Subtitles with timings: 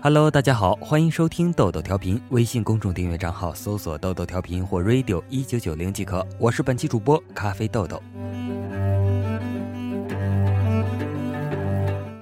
[0.00, 2.20] Hello，大家好，欢迎收听豆豆调频。
[2.30, 6.24] 微信公众订阅账号搜索“豆豆调频”或 “radio 一九九零”即可。
[6.38, 8.00] 我是本期主播咖啡豆豆。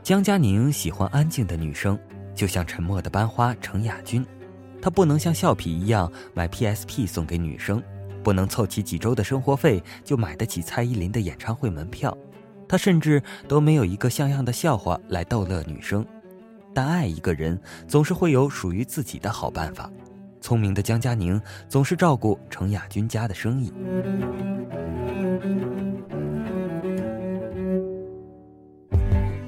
[0.02, 1.98] 江佳宁喜欢安静的女生，
[2.34, 4.24] 就像沉默的班花程雅君。
[4.80, 7.82] 她不能像笑痞一样买 PSP 送给女生，
[8.22, 12.16] 不能凑齐几周的生活费就买得起蔡依林的演唱会门票。
[12.66, 16.02] 她甚至都没有一个像样的笑话来逗乐女生。
[16.76, 19.90] 但爱一个人总是会有属于自己的好办法。
[20.42, 23.72] 聪明的江佳宁总是照顾程雅君家的生意。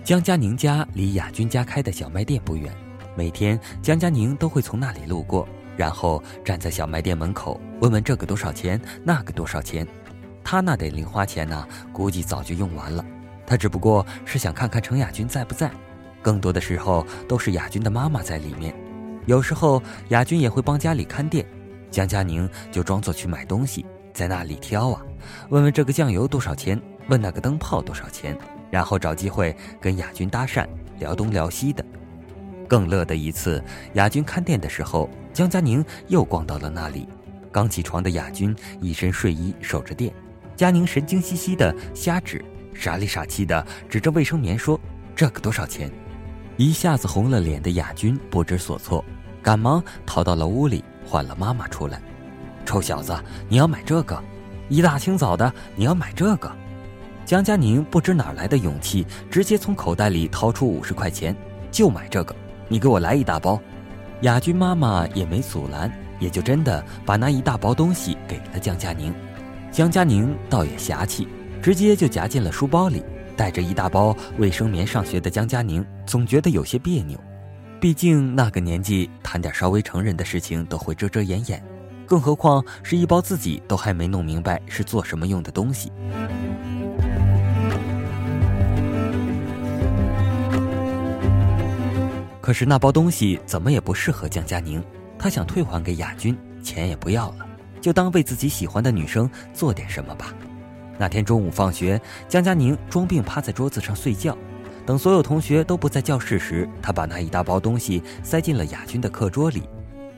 [0.02, 2.74] 江佳宁家离雅君家开的小卖店不远，
[3.14, 9.86] 每天江佳宁都会从那里路过，然后站在小卖店门口问问这个多少钱，那个多少钱。
[10.42, 13.04] 他那点零花钱呢，估计早就用完了。
[13.46, 15.70] 他只不过是想看看程雅君在不在。
[16.22, 18.74] 更多的时候都是雅君的妈妈在里面，
[19.26, 21.46] 有时候雅君也会帮家里看店，
[21.90, 25.02] 江佳宁就装作去买东西，在那里挑啊，
[25.50, 28.36] 问问这个酱油多少钱，问那个灯泡多少钱，
[28.70, 30.66] 然后找机会跟雅君搭讪，
[30.98, 31.84] 聊东聊西的。
[32.68, 33.62] 更乐的一次，
[33.94, 37.08] 雅君看店的时候，江佳宁又逛到了那里。
[37.50, 40.12] 刚起床的雅君一身睡衣守着店，
[40.54, 42.44] 佳宁神经兮兮的瞎指，
[42.74, 44.78] 傻里傻气的指着卫生棉说
[45.16, 45.90] ：“这个多少钱？”
[46.58, 49.04] 一下子红了脸的雅君不知所措，
[49.40, 52.02] 赶忙逃到了屋里，唤了妈妈出来。
[52.66, 53.16] 臭小子，
[53.48, 54.20] 你要买这个？
[54.68, 56.50] 一大清早的，你要买这个？
[57.24, 61.32] 江佳宁不知哪来的勇气，直接从口袋里掏出五十块钱，
[61.70, 62.34] 就买这个。
[62.66, 63.60] 你给我来一大包。
[64.22, 65.88] 雅君妈妈也没阻拦，
[66.18, 69.14] 也就真的把那一大包东西给了江佳宁。
[69.70, 71.28] 江佳宁倒也侠气，
[71.62, 73.04] 直接就夹进了书包里。
[73.38, 77.16] 带着一大包卫生棉上学的江佳宁，总觉得有些别扭。
[77.80, 81.62] 毕竟那个年纪，谈点稍微成人的事情都会遮遮掩掩，
[82.04, 85.92] 更何况是一包自己都还没弄明白是做什么用的东西。
[92.40, 94.82] 可是那包东西怎么也不适合江佳宁，
[95.16, 97.46] 他想退还给雅君，钱也不要了，
[97.80, 100.34] 就当为自己喜欢的女生做点什么吧。
[100.98, 104.36] 那天中午放学，江佳宁装病趴在桌子上睡觉。
[104.84, 109.62] 等所有同学都不在教室时，他把那一大包东西塞进了雅君的课桌里。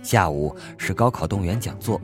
[0.03, 2.01] 下午是高考动员讲座，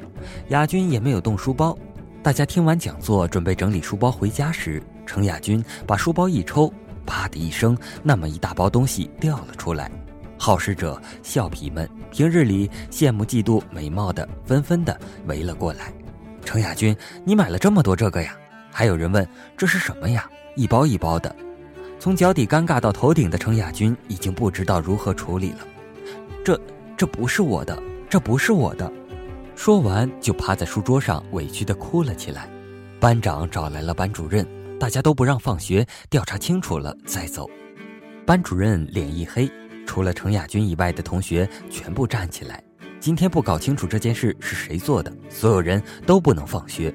[0.49, 1.77] 雅君也没有动书包。
[2.23, 6.71] 大家听完讲座，准备整理书包回家时，程雅君把书包一抽，
[7.07, 9.91] 啪的一声，那么一大包东西掉了出来。
[10.37, 15.93] 好事者、笑皮们平日里羡慕嫉妒美貌的，纷纷的围了过来。
[16.45, 16.95] 程雅君，
[17.25, 18.37] 你买了这么多这个呀？
[18.77, 19.27] 还有人问
[19.57, 20.29] 这是什么呀？
[20.55, 21.35] 一包一包的，
[21.99, 25.61] 从脚底尴尬到头顶的程亚军已经不知道如何处理了。
[26.45, 26.61] 这
[26.95, 28.93] 这不是我的，这不是我的。
[29.55, 32.51] 说完就趴在书桌上委屈的哭了起来。
[33.01, 34.47] 班长找来了班主任，
[34.79, 37.49] 大家都不让放学，调查清楚了再走。
[38.27, 39.51] 班主任脸一黑，
[39.87, 42.63] 除了程亚军以外的同学全部站起来。
[43.01, 46.95] 今天不搞清楚这件事是谁做的，所有人都不能放学。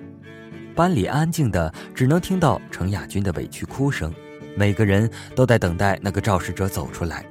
[0.75, 4.13] 班里安静的，只能听到程亚军的委屈哭声。
[4.55, 7.25] 每个人都在等待那个肇事者走出来。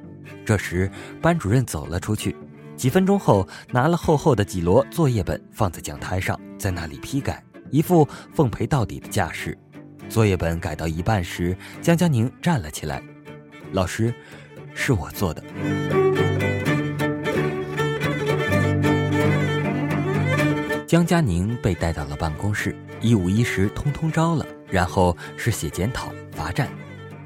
[0.45, 0.89] 这时，
[1.21, 2.35] 班主任走了出去。
[2.75, 9.57] 几分钟后，拿了厚厚的几摞作业本放在讲台上，在那里批改，一副奉陪到底的架势。
[10.09, 13.01] 作业本改到一半时，江佳宁站了起来
[13.71, 14.13] ：“老师，
[14.73, 15.43] 是我做的。”
[20.91, 22.75] 江佳宁被带到了办公室。
[22.99, 26.67] 一五一十，通通招了，然后是写检讨、罚站，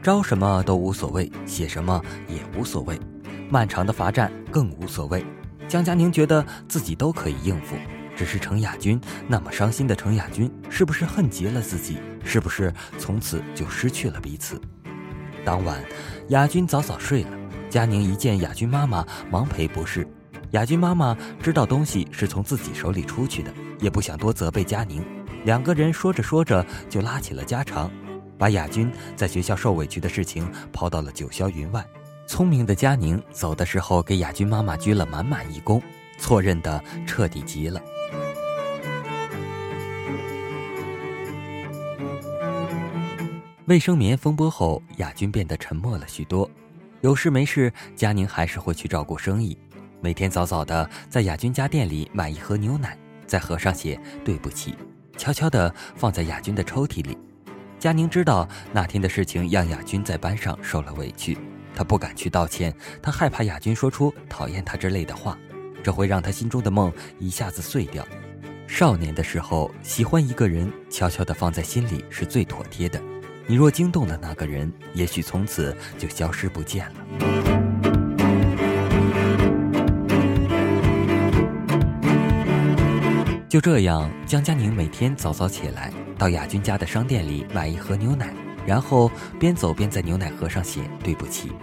[0.04, 2.96] 招什么都无所谓，写什么也无所谓，
[3.50, 5.26] 漫长的罚站更无所谓。
[5.68, 7.76] 江佳宁觉得自己都可以应付，
[8.16, 11.98] 只是程亚军那么伤心的程亚军，是不是恨极了自己？
[12.24, 14.62] 是不是从此就失去了彼此？
[15.44, 15.84] 当晚，
[16.28, 17.32] 雅君早早睡了，
[17.68, 20.08] 佳宁一见雅君妈妈，忙赔不是。
[20.52, 25.04] 雅君妈妈知道东西是从自己手里出去的，也不想多责备佳宁。
[25.44, 27.92] 两个人说着说着就拉起了家常，
[28.38, 31.86] 把雅君在学校受委屈的事情抛到了九霄云外。
[32.28, 35.80] 聪明的佳宁走的时候给雅君妈妈鞠了满满一躬，
[36.18, 37.80] 错认的彻底极了。
[43.68, 46.50] 卫生棉风波后，雅君变得沉默了许多。
[47.02, 49.56] 有事没事，佳宁还是会去照顾生意，
[50.02, 54.76] 每天早早的在雅君家店里买一盒牛奶，在盒上写对不起。
[55.18, 57.18] 悄悄地放在雅君的抽屉里。
[57.80, 61.38] 佳宁知道那天的事情让雅君在班上受了委屈，
[61.76, 65.38] 他不敢去道歉，他害怕亚军说出讨厌他之类的话，
[65.84, 68.06] 这会让他心中的梦一下子碎掉。
[68.68, 73.00] 少年的时候，喜欢一个人，悄悄地放在心里是最妥帖的。
[73.46, 77.65] 你若惊动了那个人，也许从此就消失不见了。
[83.56, 88.34] 就这样，江佳宁每天早早起来，到亚军家的商店里买一盒牛奶，
[88.68, 89.10] 然后
[89.40, 91.54] 边走边在牛奶盒上写“对不起”。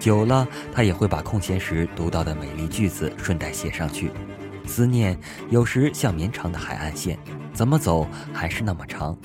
[0.00, 0.44] 久了，
[0.74, 4.10] 他也会把空闲时读到的美丽句子顺带写上去。
[4.66, 5.16] 思念
[5.48, 7.16] 有时像绵长的海岸线，
[7.52, 9.16] 怎么走还是那么长。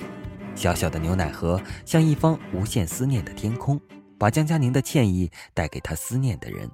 [0.54, 3.80] 小小的牛奶盒像一方无限思念的天空，
[4.16, 6.70] 把江佳宁的歉意带给他思念的人。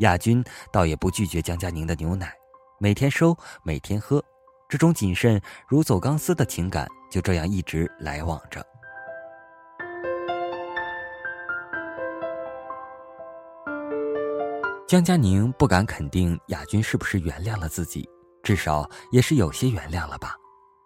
[0.00, 2.30] 亚军倒也不拒绝江佳宁的牛奶，
[2.78, 3.34] 每天收，
[3.64, 4.22] 每天喝。
[4.68, 8.64] 这种谨慎如走钢丝的情感就这样一直来往着。
[14.88, 18.08] 江佳宁不敢肯定亚军是不是原谅了自己，
[18.42, 20.34] 至少也是有些原谅了吧。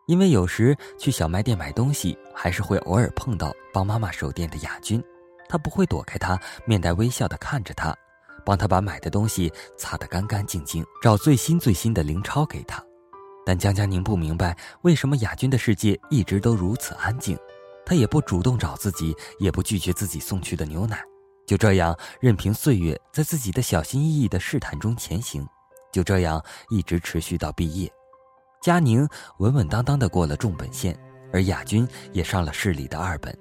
[0.06, 5.03] 因为有时去小卖店买东西，还是会偶尔碰到帮妈妈守店的亚军，
[5.49, 7.94] 他不会躲开他，面带微笑的看着他，
[8.44, 12.83] 帮他把买的东西擦得干干净净，找最新最新的零钞给他。
[13.45, 17.37] 但江佳宁不明白为什么雅君的世界一直都如此安静，
[17.85, 21.03] 他也不主动找自己，也不拒绝自己送去的牛奶。
[21.47, 25.45] 就这样，任凭岁月在自己的小心翼翼的试探中前行，
[25.93, 27.91] 就这样一直持续到毕业。
[28.63, 29.09] 佳宁
[29.39, 30.97] 稳稳当当的过了重本线，
[31.33, 33.37] 而雅君也上了市里的二本。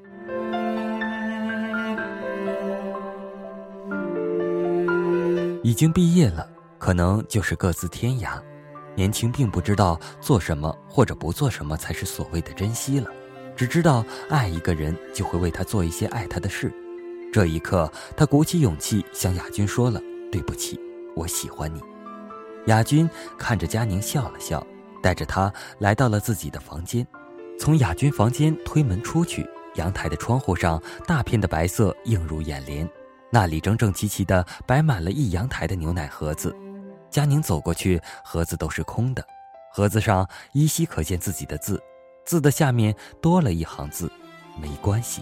[5.62, 6.50] 已经毕业了，
[6.80, 8.42] 可能就是各自天涯。
[9.00, 13.10] 年轻并不知道做什么或者不做什么才是所谓的珍惜了，
[13.56, 16.69] 只知道爱一个人就会为他做一些爱他的事。
[17.31, 20.78] 这一刻，他鼓起勇气向亚军说了：“对不起，
[21.16, 21.81] 我喜欢你。”
[22.68, 24.62] 亚军看着佳宁笑了笑，
[25.02, 27.07] 带着他来到了自己的房间。
[27.57, 32.86] 从亚军房间推门出去，阳台的窗户上大片的白色映入眼帘，
[33.31, 36.54] 那里整整齐齐地摆满了一阳台的牛奶盒子。
[37.09, 39.25] 佳宁走过去，盒子都是空的，
[39.73, 41.81] 盒子上依稀可见自己的字，
[42.25, 44.11] 字的下面多了一行字
[44.61, 45.21] ：“没关系。”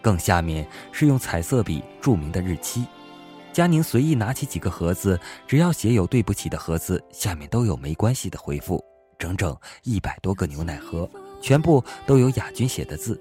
[0.00, 2.86] 更下面是用彩色笔注明的日期。
[3.52, 8.82] 佳宁随意拿起几个盒子，只要写有“对不起”的盒子，下面都有“没关系”的回复。
[9.18, 11.10] 整整一百多个牛奶盒，
[11.42, 13.20] 全部都有亚军写的字。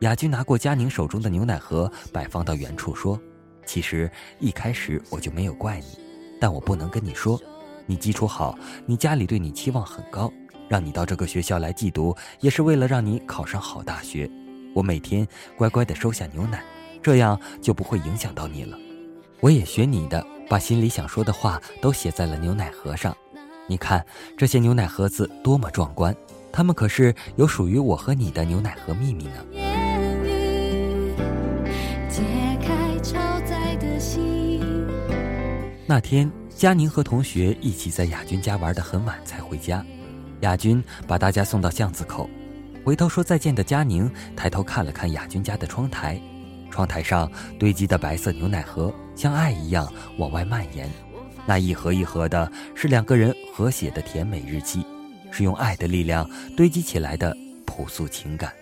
[0.00, 3.20] 亚军拿过佳宁手中的牛奶盒，摆放到原处，说
[3.66, 5.98] ：“其实一开始我就没有怪你，
[6.40, 7.40] 但我不能跟你说。
[7.86, 10.32] 你基础好，你家里对你期望很高，
[10.68, 14.28] 让你到这个学校来寄读，也是为了让你考上好大学。”
[14.74, 16.62] 我每天乖乖的收下牛奶，
[17.02, 18.76] 这样就不会影响到你了。
[19.40, 23.16] 我也学你的，把心里想说的话都写在了牛奶盒上。
[23.68, 24.04] 你看
[24.36, 26.14] 这些牛奶盒子多么壮观，
[26.52, 29.65] 它们可是有属于我和你的牛奶盒秘密呢。
[35.88, 39.86] 那天，佳宁和同学一起在亚军家玩的很晚才回家，
[40.40, 42.28] 亚军把大家送到巷子口。
[42.84, 46.20] 回头说再见的佳宁抬头看了看亚军家的窗台，
[46.72, 49.88] 窗台上堆积的白色牛奶盒像爱一样
[50.18, 50.90] 往外蔓延，
[51.46, 54.84] 那一盒一盒的是两个人和写的甜美日记，
[55.30, 58.52] 是用爱的力量堆积起来的朴素情感。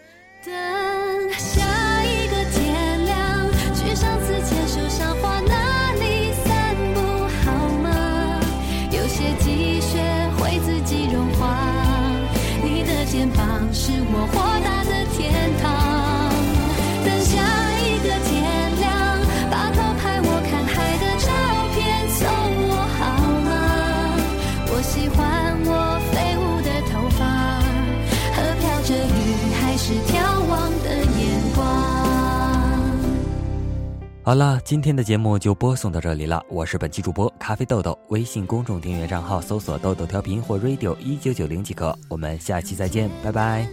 [13.75, 14.54] 是我活
[34.26, 36.43] 好了，今天的节目就播送到这里了。
[36.49, 41.95] 我是本期主播咖啡豆豆，微信公众订阅账号搜索“豆豆调频”或 “radio 一九九零”即可。
[42.09, 43.69] 我们下期再见，拜拜。